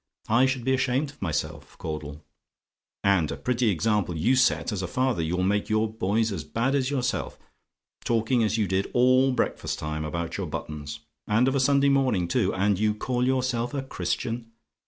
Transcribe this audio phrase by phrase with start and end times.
[0.29, 2.25] I should be ashamed of myself, Caudle.
[3.03, 5.21] "And a pretty example you set as a father!
[5.21, 7.37] You'll make your boys as bad as yourself.
[8.03, 11.01] Talking as you did all breakfast time about your buttons!
[11.27, 12.51] And of a Sunday morning, too!
[12.51, 14.51] And you call yourself a Christian!